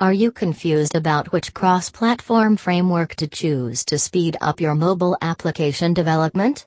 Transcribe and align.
Are 0.00 0.14
you 0.14 0.32
confused 0.32 0.96
about 0.96 1.30
which 1.30 1.52
cross 1.52 1.90
platform 1.90 2.56
framework 2.56 3.14
to 3.16 3.28
choose 3.28 3.84
to 3.84 3.98
speed 3.98 4.34
up 4.40 4.58
your 4.58 4.74
mobile 4.74 5.14
application 5.20 5.92
development? 5.92 6.66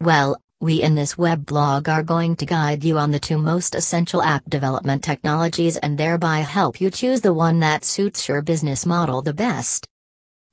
Well, 0.00 0.38
we 0.62 0.80
in 0.80 0.94
this 0.94 1.18
web 1.18 1.44
blog 1.44 1.90
are 1.90 2.02
going 2.02 2.36
to 2.36 2.46
guide 2.46 2.82
you 2.82 2.96
on 2.96 3.10
the 3.10 3.20
two 3.20 3.36
most 3.36 3.74
essential 3.74 4.22
app 4.22 4.48
development 4.48 5.04
technologies 5.04 5.76
and 5.76 5.98
thereby 5.98 6.38
help 6.38 6.80
you 6.80 6.90
choose 6.90 7.20
the 7.20 7.34
one 7.34 7.60
that 7.60 7.84
suits 7.84 8.28
your 8.28 8.40
business 8.40 8.86
model 8.86 9.20
the 9.20 9.34
best. 9.34 9.86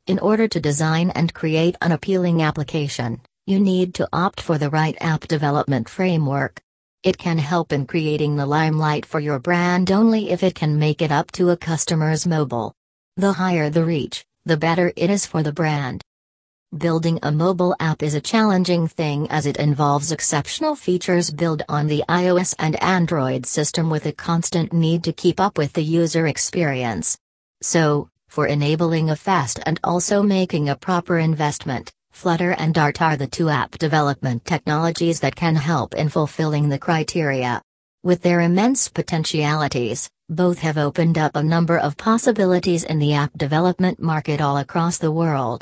In 0.05 0.19
order 0.19 0.49
to 0.49 0.59
design 0.59 1.11
and 1.11 1.33
create 1.33 1.77
an 1.79 1.93
appealing 1.93 2.41
application, 2.41 3.21
you 3.45 3.57
need 3.57 3.93
to 3.93 4.09
opt 4.11 4.41
for 4.41 4.57
the 4.57 4.69
right 4.69 4.97
app 4.99 5.29
development 5.29 5.87
framework. 5.87 6.59
It 7.03 7.17
can 7.17 7.39
help 7.39 7.73
in 7.73 7.87
creating 7.87 8.35
the 8.35 8.45
limelight 8.45 9.07
for 9.07 9.19
your 9.19 9.39
brand 9.39 9.91
only 9.91 10.29
if 10.29 10.43
it 10.43 10.53
can 10.53 10.77
make 10.77 11.01
it 11.01 11.11
up 11.11 11.31
to 11.31 11.49
a 11.49 11.57
customer's 11.57 12.27
mobile. 12.27 12.75
The 13.17 13.33
higher 13.33 13.71
the 13.71 13.83
reach, 13.83 14.23
the 14.45 14.55
better 14.55 14.93
it 14.95 15.09
is 15.09 15.25
for 15.25 15.41
the 15.41 15.51
brand. 15.51 16.03
Building 16.77 17.17
a 17.23 17.31
mobile 17.31 17.75
app 17.79 18.03
is 18.03 18.13
a 18.13 18.21
challenging 18.21 18.87
thing 18.87 19.27
as 19.31 19.47
it 19.47 19.57
involves 19.57 20.11
exceptional 20.11 20.75
features 20.75 21.31
built 21.31 21.63
on 21.67 21.87
the 21.87 22.03
iOS 22.07 22.53
and 22.59 22.75
Android 22.83 23.47
system 23.47 23.89
with 23.89 24.05
a 24.05 24.11
constant 24.11 24.71
need 24.71 25.03
to 25.05 25.11
keep 25.11 25.39
up 25.39 25.57
with 25.57 25.73
the 25.73 25.83
user 25.83 26.27
experience. 26.27 27.17
So, 27.63 28.09
for 28.29 28.45
enabling 28.45 29.09
a 29.09 29.15
fast 29.15 29.59
and 29.65 29.79
also 29.83 30.21
making 30.21 30.69
a 30.69 30.75
proper 30.75 31.17
investment, 31.17 31.91
Flutter 32.11 32.51
and 32.51 32.73
Dart 32.73 33.01
are 33.01 33.17
the 33.17 33.27
two 33.27 33.49
app 33.49 33.77
development 33.77 34.45
technologies 34.45 35.19
that 35.21 35.35
can 35.35 35.55
help 35.55 35.95
in 35.95 36.09
fulfilling 36.09 36.69
the 36.69 36.77
criteria. 36.77 37.61
With 38.03 38.21
their 38.21 38.41
immense 38.41 38.87
potentialities, 38.87 40.09
both 40.29 40.59
have 40.59 40.77
opened 40.77 41.17
up 41.17 41.35
a 41.35 41.43
number 41.43 41.77
of 41.77 41.97
possibilities 41.97 42.83
in 42.83 42.99
the 42.99 43.13
app 43.13 43.37
development 43.37 43.99
market 43.99 44.39
all 44.39 44.57
across 44.57 44.97
the 44.97 45.11
world. 45.11 45.61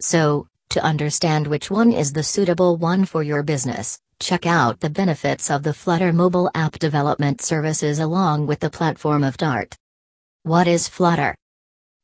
So, 0.00 0.46
to 0.70 0.84
understand 0.84 1.46
which 1.46 1.70
one 1.70 1.92
is 1.92 2.12
the 2.12 2.22
suitable 2.22 2.76
one 2.76 3.04
for 3.04 3.22
your 3.22 3.42
business, 3.42 3.98
check 4.20 4.46
out 4.46 4.80
the 4.80 4.90
benefits 4.90 5.50
of 5.50 5.62
the 5.62 5.74
Flutter 5.74 6.12
mobile 6.12 6.50
app 6.54 6.78
development 6.78 7.40
services 7.40 7.98
along 7.98 8.46
with 8.46 8.60
the 8.60 8.70
platform 8.70 9.24
of 9.24 9.36
Dart. 9.36 9.74
What 10.42 10.66
is 10.66 10.88
Flutter? 10.88 11.34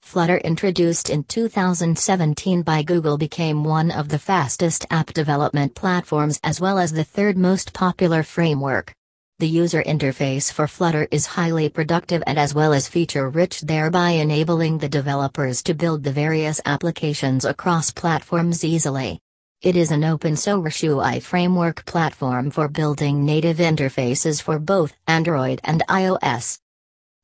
Flutter 0.05 0.37
introduced 0.37 1.09
in 1.09 1.25
2017 1.25 2.63
by 2.63 2.83
Google 2.83 3.17
became 3.17 3.65
one 3.65 3.91
of 3.91 4.11
the 4.11 4.19
fastest 4.19 4.87
app 4.91 5.13
development 5.13 5.75
platforms 5.75 6.39
as 6.45 6.61
well 6.61 6.79
as 6.79 6.93
the 6.93 7.03
third 7.03 7.37
most 7.37 7.73
popular 7.73 8.23
framework. 8.23 8.93
The 9.39 9.49
user 9.49 9.83
interface 9.83 10.53
for 10.53 10.69
Flutter 10.69 11.09
is 11.11 11.27
highly 11.27 11.69
productive 11.69 12.23
and 12.27 12.39
as 12.39 12.55
well 12.55 12.75
as 12.75 12.87
feature 12.87 13.31
rich, 13.31 13.63
thereby 13.63 14.11
enabling 14.11 14.79
the 14.79 14.91
developers 14.91 15.63
to 15.65 15.75
build 15.75 16.05
the 16.05 16.13
various 16.13 16.61
applications 16.67 17.45
across 17.45 17.91
platforms 17.91 18.63
easily. 18.63 19.19
It 19.63 19.75
is 19.75 19.91
an 19.91 20.05
open 20.05 20.37
source 20.37 20.85
UI 20.85 21.19
framework 21.21 21.87
platform 21.87 22.51
for 22.51 22.69
building 22.69 23.25
native 23.25 23.57
interfaces 23.57 24.41
for 24.41 24.61
both 24.61 24.95
Android 25.09 25.61
and 25.65 25.83
iOS. 25.89 26.59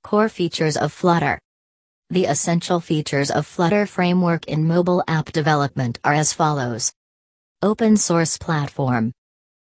Core 0.02 0.30
features 0.30 0.78
of 0.78 0.92
Flutter 0.92 1.38
the 2.10 2.24
essential 2.24 2.80
features 2.80 3.30
of 3.30 3.46
Flutter 3.46 3.86
framework 3.86 4.44
in 4.46 4.66
mobile 4.66 5.02
app 5.06 5.30
development 5.30 5.98
are 6.02 6.12
as 6.12 6.32
follows. 6.32 6.92
Open 7.62 7.96
source 7.96 8.36
platform. 8.36 9.12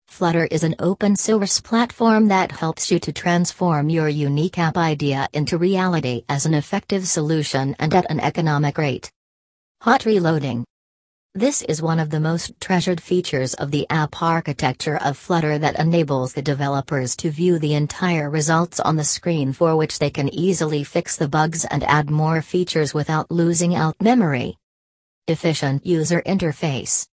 Flutter 0.08 0.46
is 0.50 0.64
an 0.64 0.74
open 0.80 1.14
source 1.14 1.60
platform 1.60 2.28
that 2.28 2.50
helps 2.50 2.90
you 2.90 2.98
to 2.98 3.12
transform 3.12 3.88
your 3.88 4.08
unique 4.08 4.58
app 4.58 4.76
idea 4.76 5.28
into 5.32 5.58
reality 5.58 6.24
as 6.28 6.44
an 6.44 6.54
effective 6.54 7.06
solution 7.06 7.76
and 7.78 7.94
at 7.94 8.10
an 8.10 8.18
economic 8.18 8.78
rate. 8.78 9.10
Hot 9.82 10.04
reloading. 10.04 10.64
This 11.36 11.62
is 11.62 11.82
one 11.82 11.98
of 11.98 12.10
the 12.10 12.20
most 12.20 12.52
treasured 12.60 13.00
features 13.00 13.54
of 13.54 13.72
the 13.72 13.90
app 13.90 14.22
architecture 14.22 14.96
of 14.98 15.18
Flutter 15.18 15.58
that 15.58 15.80
enables 15.80 16.32
the 16.32 16.42
developers 16.42 17.16
to 17.16 17.28
view 17.28 17.58
the 17.58 17.74
entire 17.74 18.30
results 18.30 18.78
on 18.78 18.94
the 18.94 19.02
screen 19.02 19.52
for 19.52 19.74
which 19.74 19.98
they 19.98 20.10
can 20.10 20.32
easily 20.32 20.84
fix 20.84 21.16
the 21.16 21.26
bugs 21.26 21.64
and 21.64 21.82
add 21.82 22.08
more 22.08 22.40
features 22.40 22.94
without 22.94 23.32
losing 23.32 23.74
out 23.74 24.00
memory. 24.00 24.56
Efficient 25.26 25.84
user 25.84 26.22
interface. 26.24 27.08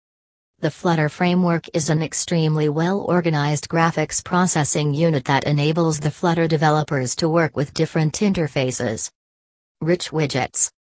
The 0.59 0.73
Flutter 0.73 1.09
framework 1.09 1.67
is 1.73 1.89
an 1.89 2.03
extremely 2.03 2.69
well 2.69 3.03
organized 3.03 3.69
graphics 3.69 4.25
processing 4.25 4.95
unit 4.95 5.27
that 5.27 5.45
enables 5.45 6.01
the 6.01 6.11
Flutter 6.11 6.49
developers 6.49 7.15
to 7.17 7.29
work 7.29 7.57
with 7.57 7.73
different 7.73 8.15
interfaces. 8.15 9.13
Rich 9.81 10.11
widgets. 10.11 10.73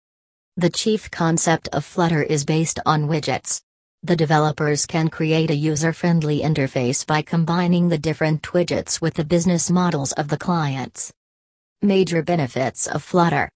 The 0.58 0.70
chief 0.70 1.10
concept 1.10 1.68
of 1.74 1.84
Flutter 1.84 2.22
is 2.22 2.46
based 2.46 2.80
on 2.86 3.08
widgets. 3.08 3.60
The 4.02 4.16
developers 4.16 4.86
can 4.86 5.10
create 5.10 5.50
a 5.50 5.54
user-friendly 5.54 6.40
interface 6.40 7.06
by 7.06 7.20
combining 7.20 7.90
the 7.90 7.98
different 7.98 8.40
widgets 8.40 8.98
with 8.98 9.12
the 9.12 9.24
business 9.24 9.70
models 9.70 10.12
of 10.12 10.28
the 10.28 10.38
clients. 10.38 11.12
Major 11.82 12.22
benefits 12.22 12.86
of 12.86 13.02
Flutter 13.02 13.50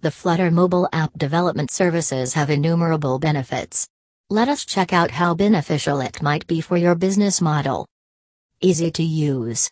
The 0.00 0.10
Flutter 0.10 0.50
mobile 0.50 0.90
app 0.92 1.10
development 1.16 1.70
services 1.70 2.34
have 2.34 2.50
innumerable 2.50 3.18
benefits. 3.18 3.88
Let 4.28 4.50
us 4.50 4.66
check 4.66 4.92
out 4.92 5.12
how 5.12 5.32
beneficial 5.32 6.02
it 6.02 6.20
might 6.20 6.46
be 6.46 6.60
for 6.60 6.76
your 6.76 6.94
business 6.94 7.40
model. 7.40 7.86
Easy 8.60 8.90
to 8.90 9.02
use. 9.02 9.70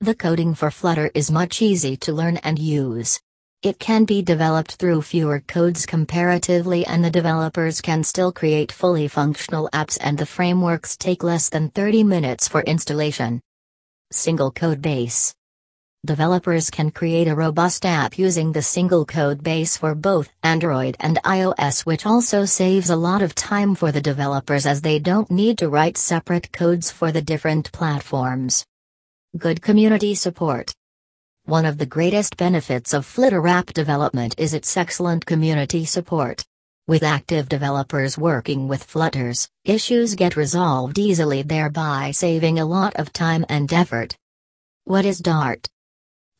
The 0.00 0.14
coding 0.14 0.54
for 0.54 0.70
Flutter 0.70 1.10
is 1.12 1.28
much 1.28 1.60
easy 1.60 1.96
to 1.96 2.12
learn 2.12 2.36
and 2.36 2.56
use. 2.56 3.18
It 3.60 3.80
can 3.80 4.04
be 4.04 4.22
developed 4.22 4.76
through 4.76 5.02
fewer 5.02 5.40
codes 5.40 5.84
comparatively, 5.84 6.86
and 6.86 7.04
the 7.04 7.10
developers 7.10 7.80
can 7.80 8.04
still 8.04 8.30
create 8.30 8.70
fully 8.70 9.08
functional 9.08 9.68
apps, 9.72 9.98
and 10.00 10.16
the 10.16 10.26
frameworks 10.26 10.96
take 10.96 11.24
less 11.24 11.48
than 11.48 11.70
30 11.70 12.04
minutes 12.04 12.46
for 12.46 12.62
installation. 12.62 13.40
Single 14.12 14.52
code 14.52 14.80
base 14.80 15.34
Developers 16.06 16.70
can 16.70 16.92
create 16.92 17.26
a 17.26 17.34
robust 17.34 17.84
app 17.84 18.16
using 18.16 18.52
the 18.52 18.62
single 18.62 19.04
code 19.04 19.42
base 19.42 19.76
for 19.76 19.96
both 19.96 20.30
Android 20.44 20.96
and 21.00 21.18
iOS, 21.24 21.84
which 21.84 22.06
also 22.06 22.44
saves 22.44 22.90
a 22.90 22.96
lot 22.96 23.22
of 23.22 23.34
time 23.34 23.74
for 23.74 23.90
the 23.90 24.00
developers 24.00 24.66
as 24.66 24.82
they 24.82 25.00
don't 25.00 25.32
need 25.32 25.58
to 25.58 25.68
write 25.68 25.96
separate 25.98 26.52
codes 26.52 26.92
for 26.92 27.10
the 27.10 27.22
different 27.22 27.72
platforms. 27.72 28.64
Good 29.36 29.60
community 29.60 30.14
support. 30.14 30.72
One 31.48 31.64
of 31.64 31.78
the 31.78 31.86
greatest 31.86 32.36
benefits 32.36 32.92
of 32.92 33.06
Flutter 33.06 33.46
app 33.46 33.72
development 33.72 34.34
is 34.36 34.52
its 34.52 34.76
excellent 34.76 35.24
community 35.24 35.86
support. 35.86 36.44
With 36.86 37.02
active 37.02 37.48
developers 37.48 38.18
working 38.18 38.68
with 38.68 38.84
Flutters, 38.84 39.48
issues 39.64 40.14
get 40.14 40.36
resolved 40.36 40.98
easily, 40.98 41.40
thereby 41.40 42.10
saving 42.10 42.58
a 42.58 42.66
lot 42.66 42.94
of 42.96 43.14
time 43.14 43.46
and 43.48 43.72
effort. 43.72 44.14
What 44.84 45.06
is 45.06 45.20
Dart? 45.20 45.66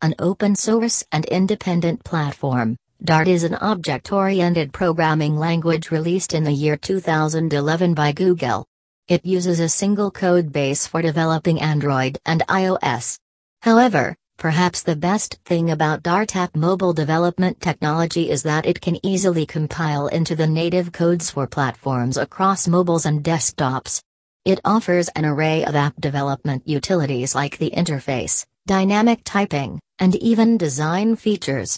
An 0.02 0.14
open 0.18 0.54
source 0.54 1.02
and 1.10 1.24
independent 1.24 2.04
platform, 2.04 2.76
Dart 3.02 3.28
is 3.28 3.44
an 3.44 3.54
object 3.54 4.12
oriented 4.12 4.74
programming 4.74 5.38
language 5.38 5.90
released 5.90 6.34
in 6.34 6.44
the 6.44 6.52
year 6.52 6.76
2011 6.76 7.94
by 7.94 8.12
Google. 8.12 8.66
It 9.08 9.24
uses 9.24 9.58
a 9.58 9.70
single 9.70 10.10
code 10.10 10.52
base 10.52 10.86
for 10.86 11.00
developing 11.00 11.62
Android 11.62 12.18
and 12.26 12.46
iOS. 12.46 13.18
However, 13.62 14.14
Perhaps 14.38 14.84
the 14.84 14.94
best 14.94 15.36
thing 15.44 15.72
about 15.72 16.04
Dart 16.04 16.36
app 16.36 16.54
mobile 16.54 16.92
development 16.92 17.60
technology 17.60 18.30
is 18.30 18.44
that 18.44 18.66
it 18.66 18.80
can 18.80 19.04
easily 19.04 19.44
compile 19.44 20.06
into 20.06 20.36
the 20.36 20.46
native 20.46 20.92
codes 20.92 21.28
for 21.28 21.48
platforms 21.48 22.16
across 22.16 22.68
mobiles 22.68 23.04
and 23.04 23.24
desktops. 23.24 24.00
It 24.44 24.60
offers 24.64 25.08
an 25.16 25.24
array 25.24 25.64
of 25.64 25.74
app 25.74 26.00
development 26.00 26.62
utilities 26.68 27.34
like 27.34 27.58
the 27.58 27.72
interface, 27.72 28.46
dynamic 28.64 29.22
typing, 29.24 29.80
and 29.98 30.14
even 30.14 30.56
design 30.56 31.16
features. 31.16 31.76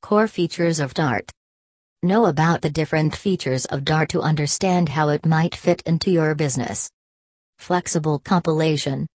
Core 0.00 0.28
features 0.28 0.80
of 0.80 0.94
Dart 0.94 1.30
Know 2.02 2.24
about 2.24 2.62
the 2.62 2.70
different 2.70 3.14
features 3.14 3.66
of 3.66 3.84
Dart 3.84 4.08
to 4.08 4.22
understand 4.22 4.88
how 4.88 5.10
it 5.10 5.26
might 5.26 5.54
fit 5.54 5.82
into 5.84 6.10
your 6.10 6.34
business. 6.34 6.90
Flexible 7.58 8.18
compilation 8.18 9.06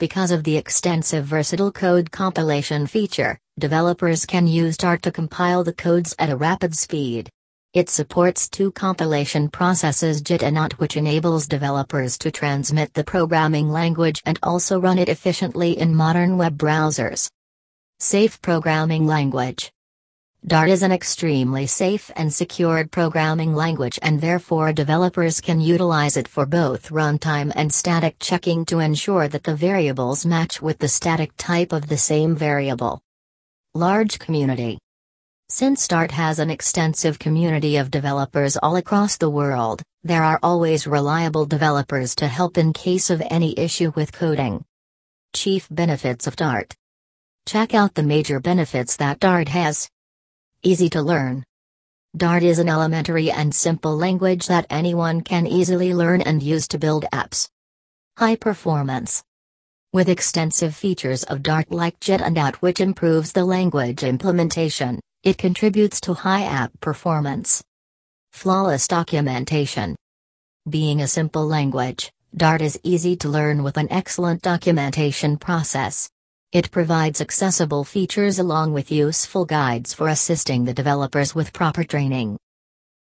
because 0.00 0.30
of 0.30 0.42
the 0.42 0.56
extensive 0.56 1.26
versatile 1.26 1.70
code 1.70 2.10
compilation 2.10 2.86
feature, 2.86 3.38
developers 3.58 4.24
can 4.24 4.46
use 4.46 4.78
Dart 4.78 5.02
to 5.02 5.12
compile 5.12 5.62
the 5.62 5.74
codes 5.74 6.14
at 6.18 6.30
a 6.30 6.36
rapid 6.36 6.74
speed. 6.74 7.28
It 7.74 7.90
supports 7.90 8.48
two 8.48 8.72
compilation 8.72 9.50
processes 9.50 10.22
JIT 10.22 10.42
and 10.42 10.56
AOT 10.56 10.72
which 10.80 10.96
enables 10.96 11.46
developers 11.46 12.16
to 12.18 12.30
transmit 12.30 12.94
the 12.94 13.04
programming 13.04 13.70
language 13.70 14.22
and 14.24 14.38
also 14.42 14.80
run 14.80 14.98
it 14.98 15.10
efficiently 15.10 15.78
in 15.78 15.94
modern 15.94 16.38
web 16.38 16.56
browsers. 16.56 17.28
Safe 17.98 18.40
Programming 18.40 19.06
Language 19.06 19.70
Dart 20.46 20.70
is 20.70 20.82
an 20.82 20.90
extremely 20.90 21.66
safe 21.66 22.10
and 22.16 22.32
secured 22.32 22.90
programming 22.90 23.54
language 23.54 23.98
and 24.00 24.18
therefore 24.22 24.72
developers 24.72 25.38
can 25.38 25.60
utilize 25.60 26.16
it 26.16 26.26
for 26.26 26.46
both 26.46 26.88
runtime 26.88 27.52
and 27.54 27.70
static 27.70 28.16
checking 28.20 28.64
to 28.64 28.78
ensure 28.78 29.28
that 29.28 29.44
the 29.44 29.54
variables 29.54 30.24
match 30.24 30.62
with 30.62 30.78
the 30.78 30.88
static 30.88 31.32
type 31.36 31.74
of 31.74 31.88
the 31.88 31.98
same 31.98 32.34
variable. 32.34 33.02
Large 33.74 34.18
community 34.18 34.78
Since 35.50 35.86
Dart 35.86 36.10
has 36.12 36.38
an 36.38 36.48
extensive 36.48 37.18
community 37.18 37.76
of 37.76 37.90
developers 37.90 38.56
all 38.56 38.76
across 38.76 39.18
the 39.18 39.28
world, 39.28 39.82
there 40.04 40.24
are 40.24 40.40
always 40.42 40.86
reliable 40.86 41.44
developers 41.44 42.14
to 42.14 42.26
help 42.28 42.56
in 42.56 42.72
case 42.72 43.10
of 43.10 43.22
any 43.30 43.56
issue 43.58 43.92
with 43.94 44.10
coding. 44.10 44.64
Chief 45.34 45.68
benefits 45.70 46.26
of 46.26 46.34
Dart 46.34 46.74
Check 47.44 47.74
out 47.74 47.94
the 47.94 48.02
major 48.02 48.40
benefits 48.40 48.96
that 48.96 49.20
Dart 49.20 49.48
has. 49.48 49.90
Easy 50.62 50.90
to 50.90 51.00
learn. 51.00 51.42
Dart 52.14 52.42
is 52.42 52.58
an 52.58 52.68
elementary 52.68 53.30
and 53.30 53.54
simple 53.54 53.96
language 53.96 54.46
that 54.48 54.66
anyone 54.68 55.22
can 55.22 55.46
easily 55.46 55.94
learn 55.94 56.20
and 56.20 56.42
use 56.42 56.68
to 56.68 56.78
build 56.78 57.06
apps. 57.14 57.48
High 58.18 58.36
performance. 58.36 59.24
With 59.94 60.10
extensive 60.10 60.76
features 60.76 61.22
of 61.24 61.42
Dart 61.42 61.72
like 61.72 61.98
JIT 61.98 62.20
and 62.20 62.36
AOT 62.36 62.56
which 62.56 62.78
improves 62.78 63.32
the 63.32 63.46
language 63.46 64.04
implementation, 64.04 65.00
it 65.22 65.38
contributes 65.38 65.98
to 66.02 66.12
high 66.12 66.42
app 66.42 66.78
performance. 66.80 67.64
Flawless 68.32 68.86
documentation. 68.86 69.96
Being 70.68 71.00
a 71.00 71.08
simple 71.08 71.46
language, 71.46 72.12
Dart 72.36 72.60
is 72.60 72.78
easy 72.82 73.16
to 73.16 73.30
learn 73.30 73.62
with 73.62 73.78
an 73.78 73.90
excellent 73.90 74.42
documentation 74.42 75.38
process. 75.38 76.10
It 76.52 76.72
provides 76.72 77.20
accessible 77.20 77.84
features 77.84 78.40
along 78.40 78.72
with 78.72 78.90
useful 78.90 79.44
guides 79.44 79.94
for 79.94 80.08
assisting 80.08 80.64
the 80.64 80.74
developers 80.74 81.32
with 81.32 81.52
proper 81.52 81.84
training. 81.84 82.38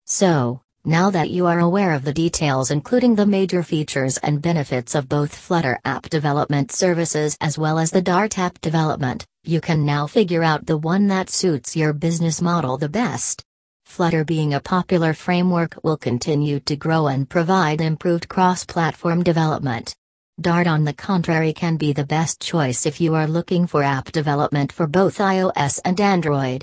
So, 0.06 0.62
now 0.86 1.10
that 1.10 1.32
you 1.32 1.48
are 1.48 1.60
aware 1.60 1.94
of 1.94 2.04
the 2.04 2.14
details 2.14 2.70
including 2.70 3.16
the 3.16 3.26
major 3.26 3.64
features 3.64 4.18
and 4.20 4.40
benefits 4.40 4.94
of 4.94 5.10
both 5.10 5.36
Flutter 5.36 5.80
app 5.84 6.10
development 6.10 6.72
services 6.72 7.36
as 7.42 7.58
well 7.58 7.80
as 7.80 7.90
the 7.90 8.04
Dart 8.04 8.38
app 8.38 8.62
development, 8.62 9.26
you 9.44 9.62
can 9.62 9.84
now 9.84 10.06
figure 10.06 10.44
out 10.44 10.68
the 10.68 10.78
one 10.78 11.08
that 11.08 11.32
suits 11.32 11.76
your 11.76 11.92
business 11.92 12.44
model 12.44 12.78
the 12.78 12.88
best. 12.88 13.44
Flutter 13.88 14.24
being 14.24 14.54
a 14.54 14.60
popular 14.60 15.16
framework 15.16 15.76
will 15.82 15.98
continue 15.98 16.60
to 16.60 16.76
grow 16.76 17.08
and 17.08 17.28
provide 17.28 17.82
improved 17.82 18.30
cross-platform 18.30 19.24
development. 19.24 19.96
Dart 20.42 20.68
on 20.68 20.86
the 20.86 20.94
contrary 20.94 21.52
can 21.52 21.76
be 21.76 21.92
the 21.92 22.06
best 22.06 22.40
choice 22.40 22.86
if 22.86 23.02
you 23.02 23.14
are 23.16 23.28
looking 23.28 23.68
for 23.68 23.84
app 23.84 24.10
development 24.14 24.72
for 24.72 24.88
both 24.88 25.18
iOS 25.18 25.82
and 25.84 26.00
Android. 26.00 26.58